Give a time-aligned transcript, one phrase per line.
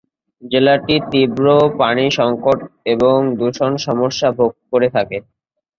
[0.43, 1.45] জেলাটি তীব্র
[1.79, 2.59] পানি সংকট
[2.85, 5.17] এবং দূষণ সমস্যা ভোগ করে থাকে।